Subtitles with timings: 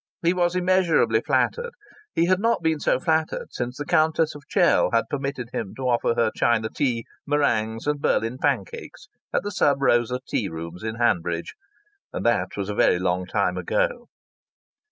[0.23, 1.73] He was immeasurably flattered.
[2.15, 5.83] He had not been so flattered since the Countess of Chell had permitted him to
[5.83, 10.95] offer her China tea, meringues, and Berlin pancakes at the Sub Rosa tea rooms in
[10.95, 11.53] Hanbridge
[12.11, 14.07] and that was a very long time ago.